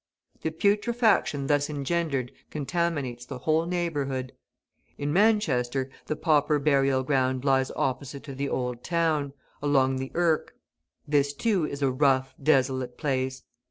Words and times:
The 0.41 0.49
putrefaction 0.49 1.45
thus 1.45 1.69
engendered 1.69 2.31
contaminates 2.49 3.23
the 3.23 3.37
whole 3.37 3.67
neighbourhood. 3.67 4.33
In 4.97 5.13
Manchester, 5.13 5.91
the 6.07 6.15
pauper 6.15 6.57
burial 6.57 7.03
ground 7.03 7.45
lies 7.45 7.69
opposite 7.75 8.23
to 8.23 8.33
the 8.33 8.49
Old 8.49 8.83
Town, 8.83 9.31
along 9.61 9.97
the 9.97 10.09
Irk: 10.15 10.55
this, 11.07 11.33
too, 11.33 11.67
is 11.67 11.83
a 11.83 11.91
rough, 11.91 12.33
desolate 12.41 12.97
place. 12.97 13.43